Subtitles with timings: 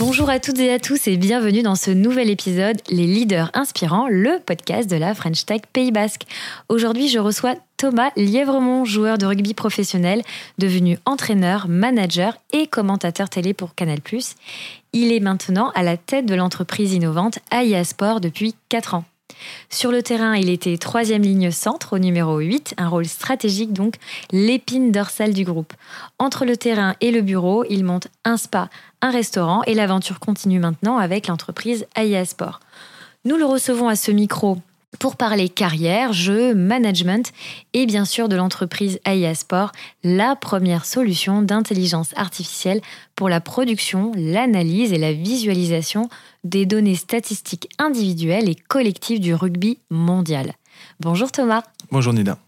[0.00, 4.08] Bonjour à toutes et à tous et bienvenue dans ce nouvel épisode Les Leaders Inspirants,
[4.08, 6.22] le podcast de la French Tech Pays Basque.
[6.70, 10.22] Aujourd'hui, je reçois Thomas Lièvremont, joueur de rugby professionnel,
[10.56, 13.98] devenu entraîneur, manager et commentateur télé pour Canal+.
[14.94, 19.04] Il est maintenant à la tête de l'entreprise innovante AIA Sport depuis 4 ans.
[19.68, 23.96] Sur le terrain, il était troisième ligne centre au numéro 8, un rôle stratégique donc,
[24.32, 25.72] l'épine dorsale du groupe.
[26.18, 28.68] Entre le terrain et le bureau, il monte un spa,
[29.02, 32.60] un restaurant et l'aventure continue maintenant avec l'entreprise AIA Sport.
[33.24, 34.58] Nous le recevons à ce micro
[34.98, 37.32] pour parler carrière, jeu, management
[37.74, 42.80] et bien sûr de l'entreprise AIA Sport, la première solution d'intelligence artificielle
[43.14, 46.08] pour la production, l'analyse et la visualisation
[46.44, 50.54] des données statistiques individuelles et collectives du rugby mondial.
[50.98, 51.62] Bonjour Thomas.
[51.92, 52.38] Bonjour Nina.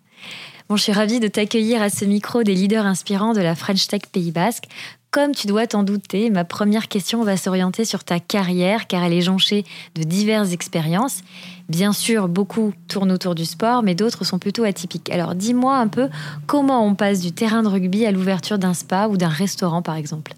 [0.69, 3.87] Bon, je suis ravie de t'accueillir à ce micro des leaders inspirants de la French
[3.89, 4.65] Tech Pays Basque.
[5.13, 9.13] Comme tu dois t'en douter, ma première question va s'orienter sur ta carrière car elle
[9.13, 11.21] est jonchée de diverses expériences.
[11.69, 15.11] Bien sûr, beaucoup tournent autour du sport, mais d'autres sont plutôt atypiques.
[15.11, 16.09] Alors dis-moi un peu
[16.47, 19.97] comment on passe du terrain de rugby à l'ouverture d'un spa ou d'un restaurant par
[19.97, 20.33] exemple.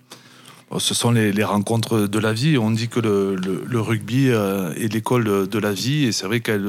[0.70, 2.58] Oh, ce sont les, rencontres de la vie.
[2.58, 6.66] On dit que le, rugby euh, est l'école de la vie et c'est vrai qu'elle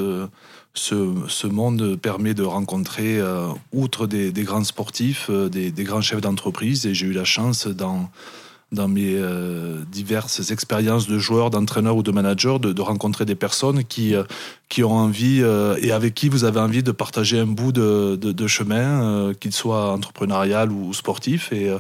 [0.75, 6.85] ce, monde permet de rencontrer, euh, outre des, grands sportifs, euh, des, grands chefs d'entreprise.
[6.85, 8.09] Et j'ai eu la chance dans,
[8.71, 13.83] dans mes euh, diverses expériences de joueur, d'entraîneur ou de manager, de, rencontrer des personnes
[13.83, 14.13] qui,
[14.69, 15.41] qui ont envie
[15.81, 19.91] et avec qui vous avez envie de partager un bout de, de, chemin, qu'il soit
[19.91, 21.51] entrepreneurial ou sportif.
[21.53, 21.73] Et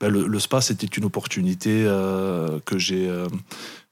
[0.00, 1.84] ben, le, le, spa, c'était une opportunité
[2.64, 3.10] que j'ai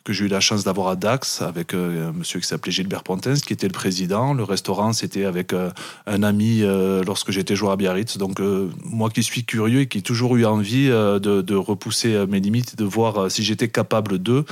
[0.06, 3.02] que j'ai eu la chance d'avoir à Dax avec euh, un monsieur qui s'appelait Gilbert
[3.02, 4.34] Pontens, qui était le président.
[4.34, 5.70] Le restaurant, c'était avec euh,
[6.06, 8.16] un ami euh, lorsque j'étais joueur à Biarritz.
[8.16, 8.40] Donc,
[8.84, 12.84] moi qui suis curieux et qui ai toujours eu envie de, repousser mes limites, de
[12.84, 14.44] voir si j'étais capable d'eux,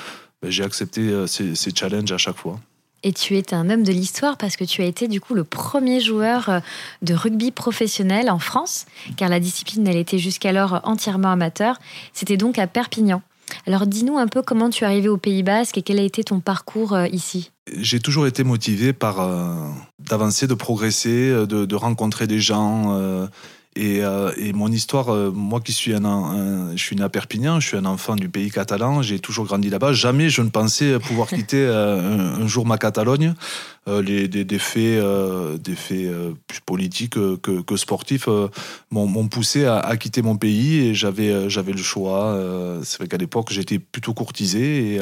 [0.43, 2.59] ben, j'ai accepté ces, ces, challenges à chaque fois.
[3.05, 5.45] Et tu es un homme de l'histoire parce que tu as été du coup le
[5.45, 6.61] premier joueur
[7.03, 8.87] de rugby professionnel en France,
[9.17, 11.79] car la discipline, elle était jusqu'alors entièrement amateur.
[12.13, 13.23] C'était donc à Perpignan.
[13.67, 16.25] Alors dis-nous un peu comment tu es arrivé au Pays Basque et quel a été
[16.25, 17.51] ton parcours euh, ici.
[17.77, 19.55] J'ai toujours été motivé par euh,
[19.99, 23.29] d'avancer, de progresser, euh, de, rencontrer des gens.
[23.77, 24.03] Et,
[24.53, 28.15] mon histoire, moi qui suis un, je suis né à Perpignan, je suis un enfant
[28.15, 29.93] du pays catalan, j'ai toujours grandi là-bas.
[29.93, 33.35] Jamais je ne pensais pouvoir quitter un, jour ma Catalogne.
[33.87, 38.29] Euh, les, des, faits, euh, des faits euh, plus politiques que, que sportifs
[38.91, 42.39] m'ont poussé à, quitter mon pays et j'avais j'avais le choix.
[42.83, 45.01] C'est vrai qu'à l'époque j'étais plutôt courtisé et,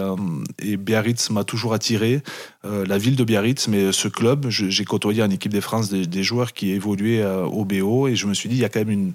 [0.58, 2.22] et Biarritz m'a toujours attiré,
[2.64, 6.52] la ville de Biarritz, mais ce club, j'ai côtoyé en équipe de France des, joueurs
[6.52, 9.12] qui évoluaient au BO et je me suis dit il y a quand même une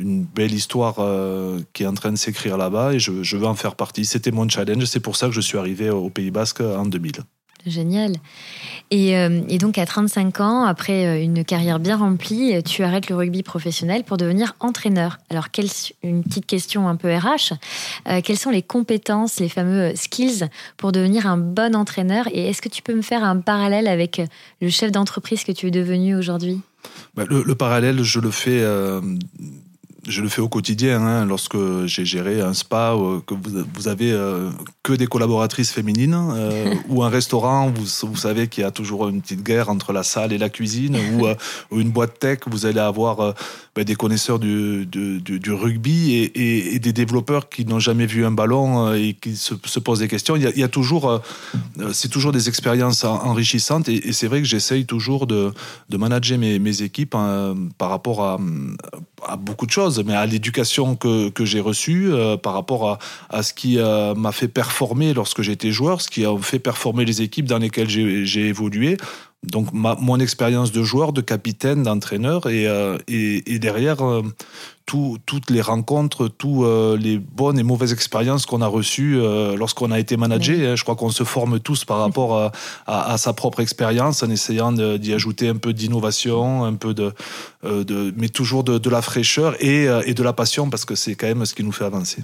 [0.00, 0.94] une belle histoire
[1.72, 4.04] qui est en train de s'écrire là-bas et je, je, veux en faire partie.
[4.04, 7.24] C'était mon challenge, c'est pour ça que je suis arrivé au Pays Basque en 2000.
[7.66, 8.12] Génial.
[8.92, 13.16] Euh, et, donc à 35 ans, après euh, une carrière bien remplie, tu arrêtes le
[13.16, 15.18] rugby professionnel pour devenir entraîneur.
[15.28, 15.48] Alors
[16.02, 17.54] une petite question un peu RH,
[18.08, 22.28] euh, quelles sont les compétences, les fameux skills pour devenir un bon entraîneur?
[22.32, 24.22] Et est-ce que tu peux me faire un parallèle avec
[24.60, 26.60] le chef d'entreprise que tu es devenu aujourd'hui?
[27.14, 28.62] Bah, le, parallèle, je le fais
[30.08, 31.00] je le fais au quotidien.
[31.02, 34.50] Hein, lorsque j'ai géré un spa, euh, que vous, vous avez euh,
[34.82, 39.08] que des collaboratrices féminines, euh, ou un restaurant, vous, vous savez qu'il y a toujours
[39.08, 41.26] une petite guerre entre la salle et la cuisine, ou,
[41.78, 43.34] une boîte tech, vous allez avoir
[43.78, 44.88] ben, des connaisseurs du,
[45.52, 50.00] rugby et, des développeurs qui n'ont jamais vu un ballon et qui se, se posent
[50.00, 50.34] des questions.
[50.34, 51.22] Il y a, il y a toujours,
[51.92, 55.52] c'est toujours des expériences enrichissantes, et, c'est vrai que j'essaye toujours de,
[55.96, 58.38] manager mes, équipes hein, par rapport à,
[59.36, 62.98] beaucoup de choses mais à l'éducation que, j'ai reçue euh, par rapport
[63.30, 67.04] à, ce qui euh, m'a fait performer lorsque j'étais joueur, ce qui a fait performer
[67.04, 68.96] les équipes dans lesquelles j'ai évolué.
[69.44, 72.66] Donc mon expérience de joueur, de capitaine, d'entraîneur et,
[73.06, 73.98] et, derrière
[74.84, 79.16] toutes les rencontres, toutes les bonnes et mauvaises expériences qu'on a reçues
[79.56, 80.72] lorsqu'on a été manager.
[80.72, 80.76] Hein.
[80.76, 82.50] Je crois qu'on se forme tous par rapport
[82.86, 87.14] à, sa propre expérience en essayant d'y ajouter un peu d'innovation, un peu de,
[87.62, 91.14] de, mais toujours de, de la fraîcheur et, et de la passion parce que c'est
[91.14, 92.22] quand même ce qui nous fait avancer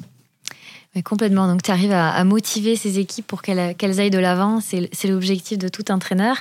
[1.02, 1.48] complètement.
[1.48, 4.60] Donc, tu arrives à, motiver ces équipes pour qu'elles aillent de l'avant.
[4.60, 6.36] C'est l'objectif de tout entraîneur.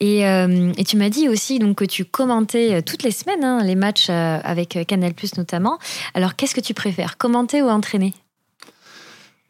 [0.00, 3.44] Et, euh, et tu m'as dit aussi donc, que tu commentais euh, toutes les semaines
[3.44, 5.78] hein, les matchs euh, avec Canal notamment.
[6.14, 8.14] Alors, qu'est-ce que tu préfères, commenter ou entraîner?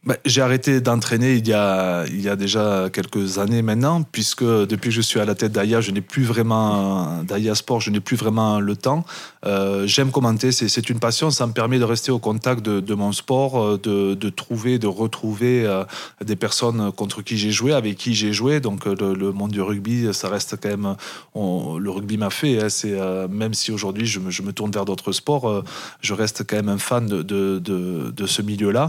[0.09, 4.43] Bah, j'ai arrêté d'entraîner il, y a, il y a déjà quelques années maintenant, puisque
[4.43, 7.91] depuis que je suis à la tête d'AIA, je n'ai plus vraiment, d'AIA Sport, je
[7.91, 9.05] n'ai plus vraiment le temps.
[9.45, 13.13] Euh, j'aime commenter, c'est une passion, ça me permet de rester au contact de, mon
[13.13, 15.85] sport, euh, de, de, trouver, de retrouver euh,
[16.25, 18.61] des personnes contre qui j'ai joué, avec qui j'ai joué.
[18.61, 20.97] Donc le, monde du rugby, ça reste quand même,
[21.35, 22.59] le rugby m'a fait.
[22.63, 25.65] Hein, même si aujourd'hui je je me, tourne vers d'autres sports,
[26.01, 28.89] je reste quand même un fan de, de ce milieu-là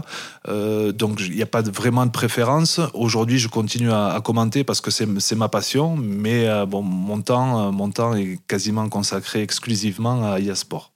[1.09, 2.80] donc il n'y a pas vraiment de préférence.
[2.94, 7.68] Aujourd'hui, je continue à, commenter parce que c'est ma passion, mais euh, bon, mon temps,
[7.68, 10.92] euh, mon temps est quasiment consacré exclusivement à IA Sport.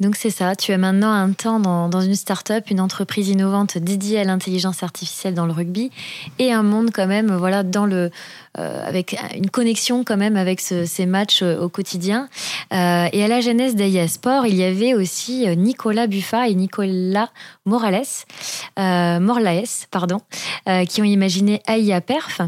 [0.00, 4.18] Donc c'est ça, tu as maintenant un temps dans, une start-up, une entreprise innovante dédiée
[4.18, 5.90] à l'intelligence artificielle dans le rugby
[6.38, 8.10] et un monde quand même voilà dans le
[8.58, 12.28] euh, avec une connexion quand même avec ces matchs euh, au quotidien.
[12.72, 17.30] Euh, et à la genèse d'AIA Sport, il y avait aussi Nicolas Buffa et Nicolas
[17.64, 18.02] Morales,
[18.76, 20.20] Morlaes, pardon,
[20.88, 22.42] qui ont imaginé AIA Perf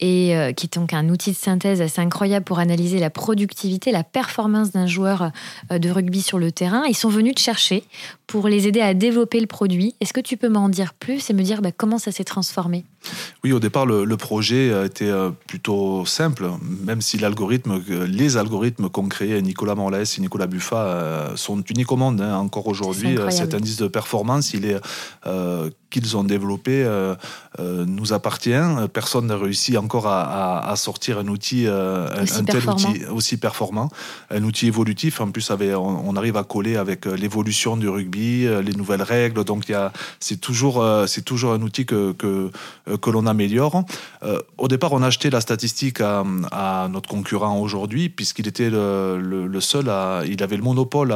[0.00, 3.92] et euh, qui est donc un outil de synthèse assez incroyable pour analyser la productivité,
[3.92, 5.30] la performance d'un joueur
[5.72, 6.84] euh, de rugby sur le terrain.
[6.86, 7.82] Ils sont venus te chercher
[8.26, 9.94] pour les aider à développer le produit.
[10.00, 12.84] Est-ce que tu peux m'en dire plus et me dire bah, comment ça s'est transformé?
[13.44, 16.50] Oui, au départ, le, projet été euh, plutôt simple,
[16.84, 21.96] même si l'algorithme, les algorithmes qu'ont créés Nicolas Morlaes et Nicolas Buffa sont uniques au
[21.96, 22.20] monde.
[22.20, 22.36] Hein.
[22.36, 24.80] Encore aujourd'hui, cet indice de performance, il est
[25.90, 26.86] qu'ils ont développé
[27.58, 28.52] nous appartient.
[28.92, 33.90] Personne n'a réussi encore à, sortir un outil, un, tel outil aussi performant,
[34.30, 35.20] un outil évolutif.
[35.20, 39.44] En plus, on, on arrive à coller avec l'évolution du rugby euh, les nouvelles règles.
[39.44, 39.72] Donc,
[40.20, 42.50] c'est toujours, euh, c'est toujours un outil que, que,
[42.88, 43.84] euh, que l'on améliore.
[44.58, 49.88] au départ, on a acheté la statistique à, notre concurrent aujourd'hui, puisqu'il était le, seul
[49.88, 51.14] à, il avait le monopole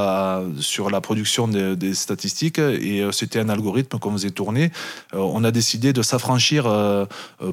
[0.58, 4.70] sur la production des, statistiques et c'était un algorithme qu'on faisait tourner.
[5.12, 6.64] on a décidé de s'affranchir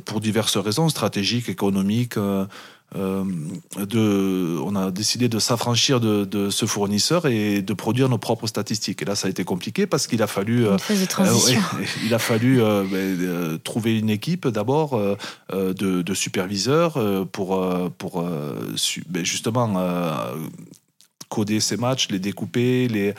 [0.05, 2.17] pour diverses raisons stratégiques, économiques.
[2.95, 3.25] Euh,
[3.77, 9.01] de, on a décidé de s'affranchir de, ce fournisseur et de produire nos propres statistiques.
[9.01, 10.77] Et là, ça a été compliqué parce qu'il a fallu, euh,
[12.05, 14.99] il a fallu euh, ben, trouver une équipe d'abord
[15.51, 19.67] de, superviseurs pour, pour ben, justement
[21.29, 23.13] coder ces matchs, les découper, les, euh,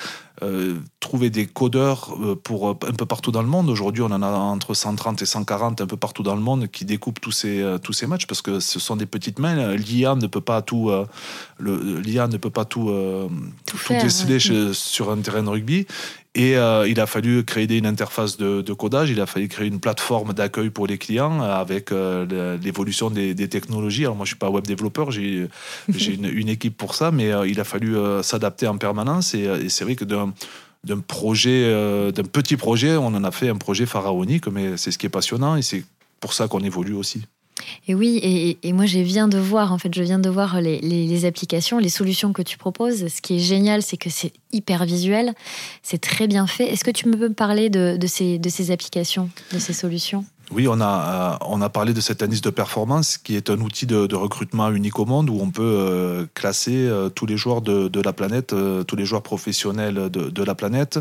[1.08, 3.70] trouver des codeurs euh, pour euh, un peu partout dans le monde.
[3.70, 6.84] Aujourd'hui, on en a entre 130 et 140 un peu partout dans le monde qui
[6.84, 9.74] découpent tous ces, tous ces matchs parce que ce sont des petites mains.
[9.74, 10.90] L'IA ne peut pas tout,
[11.60, 12.92] l'IA ne peut pas tout,
[13.66, 14.38] tout, déceler
[14.72, 15.86] sur un terrain de rugby.
[16.34, 20.34] Et il a fallu créer une interface de, codage, il a fallu créer une plateforme
[20.34, 24.04] d'accueil pour les clients avec l'évolution des, technologies.
[24.04, 25.48] Alors moi, je suis pas web développeur, j'ai
[25.88, 29.34] une, une, équipe pour ça, mais il a fallu s'adapter en permanence.
[29.34, 30.27] Et, et c'est vrai que d'un
[30.84, 34.90] d'un projet, euh, d'un petit projet, on en a fait un projet pharaonique, mais c'est
[34.90, 35.84] ce qui est passionnant et c'est
[36.20, 37.22] pour ça qu'on évolue aussi.
[37.88, 41.24] Et oui, et, moi je viens de voir, en fait, je viens de voir les,
[41.24, 43.08] applications, les solutions que tu proposes.
[43.08, 45.34] Ce qui est génial, c'est que c'est hyper visuel,
[45.82, 46.64] c'est très bien fait.
[46.72, 50.24] Est-ce que tu peux me parler de, ces, de ces applications, de ces solutions?
[50.50, 53.60] Oui, on a, euh, on a parlé de cette analyse de performance qui est un
[53.60, 57.60] outil de, recrutement unique au monde où on peut euh, classer euh, tous les joueurs
[57.60, 58.54] de, la planète,
[58.86, 60.98] tous les joueurs professionnels de, la planète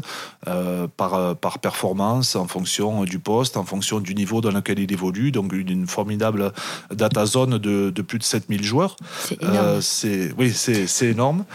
[0.97, 5.31] par, par performance en fonction du poste, en fonction du niveau dans lequel il évolue.
[5.31, 6.51] Donc une, formidable
[6.93, 8.97] data zone de, plus de 7000 joueurs.
[9.19, 9.81] C'est énorme.
[10.37, 11.45] oui, c'est énorme.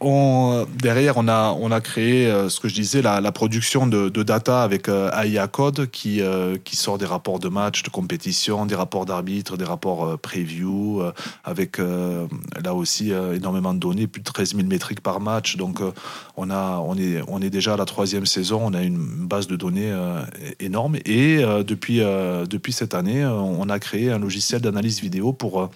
[0.00, 4.22] on, derrière, on a, on a créé ce que je disais, la, la production de,
[4.22, 6.22] data avec AIA Code qui,
[6.64, 11.12] qui des rapports de match, de compétition, des rapports d'arbitre, des rapports euh, preview, euh,
[11.44, 12.26] avec euh,
[12.62, 15.56] là aussi énormément de données, plus de 13 000 métriques par match.
[15.56, 15.80] Donc
[16.36, 19.46] on, a, on, est, on est déjà à la troisième saison, on a une base
[19.48, 19.92] de données
[20.60, 20.96] énorme.
[21.04, 25.70] Et depuis, depuis cette année, on a créé un logiciel d'analyse vidéo pour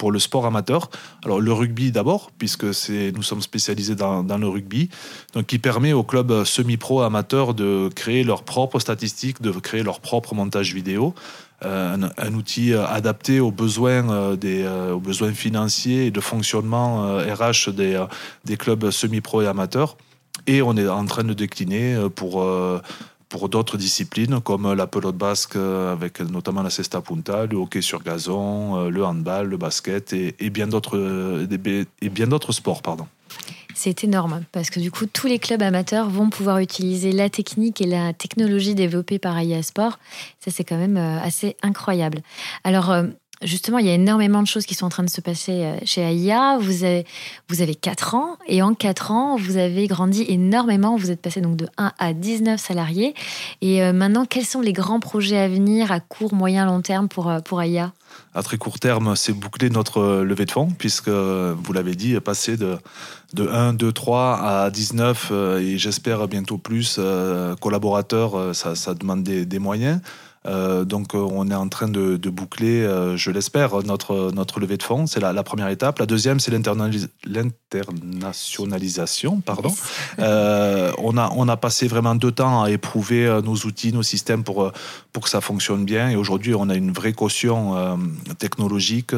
[0.00, 0.88] pour le sport amateur.
[1.26, 4.88] Alors le rugby d'abord, puisque nous sommes spécialisés dans, le rugby,
[5.34, 10.00] donc qui permet aux clubs semi-pro amateurs de créer leurs propres statistiques, de créer leur
[10.00, 11.14] propre montage vidéo.
[11.62, 18.02] Euh, un, outil adapté aux besoins, des, aux besoins financiers et de fonctionnement RH des,
[18.46, 19.98] des clubs semi-pro et amateurs.
[20.46, 22.42] Et on est en train de décliner pour
[23.30, 28.02] pour d'autres disciplines comme la pelote basque avec notamment la cesta punta, le hockey sur
[28.02, 31.46] gazon, euh, le handball, le basket et, bien d'autres euh,
[32.02, 33.06] et bien d'autres sports pardon.
[33.72, 37.80] C'est énorme parce que du coup tous les clubs amateurs vont pouvoir utiliser la technique
[37.80, 39.98] et la technologie développée par IA Sport.
[40.40, 42.22] Ça c'est quand même euh, assez incroyable.
[42.64, 42.92] Alors
[43.42, 45.76] Justement, il y a énormément de choses qui sont en train de se passer euh,
[45.86, 46.58] chez AIA.
[46.60, 47.06] Vous avez,
[47.48, 50.94] vous avez 4 ans et en 4 ans, vous avez grandi énormément.
[50.96, 53.14] Vous êtes passé donc de 1 à 19 salariés.
[53.62, 57.08] Et euh, maintenant, quels sont les grands projets à venir à court, moyen, long terme
[57.08, 57.92] pour, euh, pour AIA
[58.34, 62.56] à très court terme, c'est boucler notre levée de fonds, puisque, vous l'avez dit, passer
[62.56, 62.76] de,
[63.34, 66.98] de 1, 2, 3 à 19 et j'espère bientôt plus
[67.60, 70.00] collaborateurs, ça, demande des moyens.
[70.46, 74.78] Euh, donc euh, on est en train de, boucler, euh, je l'espère, notre, notre levée
[74.78, 75.06] de fonds.
[75.06, 75.98] C'est la, première étape.
[75.98, 79.40] La deuxième, c'est l'internationalisation.
[79.40, 79.70] Pardon.
[80.18, 84.72] on, a, on a passé vraiment deux temps à éprouver nos outils, nos systèmes pour,
[85.12, 86.08] pour que ça fonctionne bien.
[86.10, 87.98] Et aujourd'hui, on a une vraie caution
[88.38, 89.12] technologique.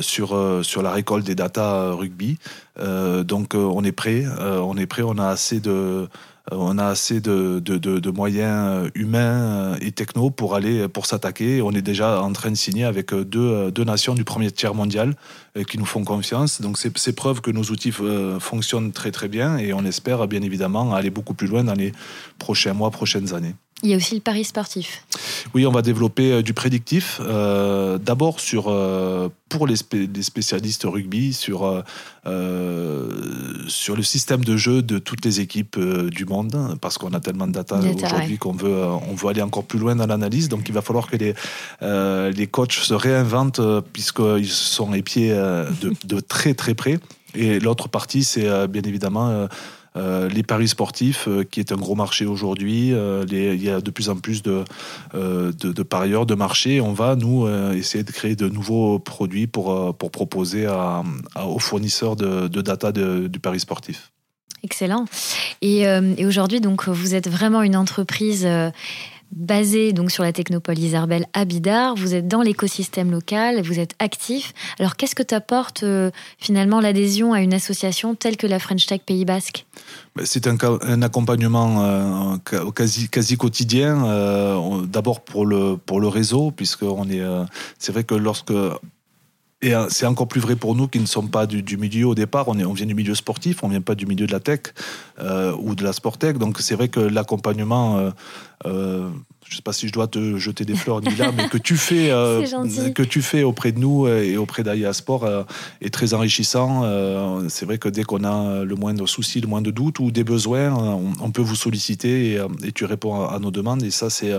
[0.00, 2.38] sur, sur la récolte des data rugby.
[2.78, 6.08] donc on est prêt, on est prêt, on a assez de,
[6.50, 11.62] on a assez de, de, moyens euh, humains euh, et techno pour aller pour s'attaquer.
[11.62, 15.14] On est déjà en train de signer avec deux, deux nations du premier tiers mondial
[15.68, 16.60] qui nous font confiance.
[16.60, 17.92] Donc c'est preuve que nos outils
[18.40, 21.92] fonctionnent très très bien et on espère bien évidemment aller beaucoup plus loin dans les
[22.38, 23.54] prochains mois, prochaines années.
[23.82, 25.04] Il y a aussi le pari sportif.
[25.54, 27.20] Oui, on va développer euh, du prédictif.
[27.22, 31.82] Euh, d'abord sur euh, pour les, spécialistes rugby sur
[33.68, 37.46] sur le système de jeu de toutes les équipes du monde, parce qu'on a tellement
[37.46, 40.48] de data aujourd'hui qu'on veut on veut aller encore plus loin dans l'analyse.
[40.48, 41.34] Donc il va falloir que les
[41.80, 43.60] les coachs se réinventent
[43.92, 46.98] puisqu'ils sont épiés de, de très très près.
[47.36, 49.46] Et l'autre partie, c'est bien évidemment
[49.96, 52.92] euh, les paris sportifs, euh, qui est un gros marché aujourd'hui.
[52.92, 54.64] Euh, il y a de plus en plus de,
[55.84, 56.80] parieurs, de marchés.
[56.80, 62.60] On va, nous, essayer de créer de nouveaux produits pour, pour proposer aux fournisseurs de,
[62.60, 64.10] data du pari sportif.
[64.62, 65.04] Excellent.
[65.60, 68.48] Et, et aujourd'hui, donc, vous êtes vraiment une entreprise
[69.32, 71.94] basé donc sur la technopole Isarbel à Bidart.
[71.96, 74.52] Vous êtes dans l'écosystème local, vous êtes actif.
[74.78, 79.00] Alors qu'est-ce que t'apporte euh, finalement l'adhésion à une association telle que la French Tech
[79.04, 79.66] Pays Basque?
[80.16, 84.06] Ben, c'est un, un, accompagnement euh, quasi, quasi quotidien.
[84.06, 87.22] Euh, d'abord pour le, pour le réseau, puisque on est,
[87.78, 88.52] c'est vrai que lorsque
[89.64, 92.48] et c'est encore plus vrai pour nous qui ne sommes pas du, milieu au départ.
[92.48, 94.60] On, vient du milieu sportif, on vient pas du milieu de la tech
[95.58, 96.38] ou de la sportech.
[96.38, 98.12] Donc c'est vrai que l'accompagnement
[98.66, 99.08] euh,
[99.54, 101.76] je ne sais pas si je dois te jeter des fleurs, là, mais que tu
[101.76, 102.44] fais, euh,
[102.90, 105.44] que tu fais auprès de nous et auprès d'AIA Sport euh,
[105.80, 106.82] est très enrichissant.
[107.48, 110.74] c'est vrai que dès qu'on a le moindre souci, le moindre doute ou des besoins,
[110.74, 112.34] on, peut vous solliciter
[112.64, 113.84] et, tu réponds à, nos demandes.
[113.84, 114.32] Et ça, c'est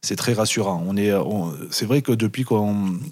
[0.00, 0.82] c'est très rassurant.
[0.86, 1.12] On est,
[1.70, 2.54] c'est vrai que depuis que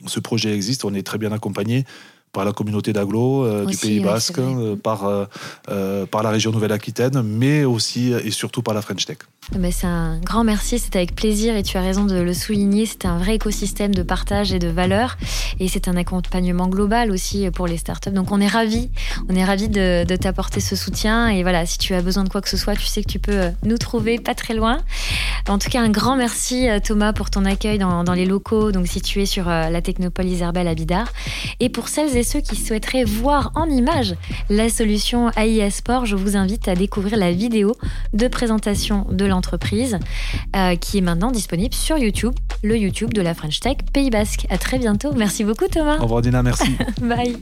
[0.07, 1.85] ce projet existe, on est très bien accompagné
[2.33, 7.23] par la communauté d'Aglo euh, du Pays Basque, euh, par, euh, par la région Nouvelle-Aquitaine,
[7.23, 9.19] mais aussi et surtout par la French Tech.
[9.71, 12.87] C'est un grand merci, c'est avec plaisir et tu as raison de le souligner.
[12.87, 15.17] C'est un vrai écosystème de partage et de valeur
[15.61, 18.13] et c'est un accompagnement global aussi pour les startups.
[18.13, 18.91] Donc on est ravis,
[19.29, 22.29] on est ravis de, de t'apporter ce soutien et voilà, si tu as besoin de
[22.29, 24.79] quoi que ce soit, tu sais que tu peux nous trouver pas très loin.
[25.49, 28.87] En tout cas, un grand merci Thomas pour ton accueil dans, dans les locaux donc
[28.87, 31.09] situés sur la Technopole Isarbel à Bidart.
[31.61, 34.15] Et pour celles et ceux qui souhaiteraient voir en image
[34.51, 37.77] la solution AIS Sport, je vous invite à découvrir la vidéo
[38.13, 39.99] de présentation de l'entreprise
[40.57, 44.47] euh, qui est maintenant disponible sur YouTube, le YouTube de la French Tech Pays Basque.
[44.51, 45.13] À très bientôt.
[45.13, 45.99] Merci beaucoup Thomas.
[45.99, 46.77] Au revoir Dina, merci.
[47.01, 47.37] Bye.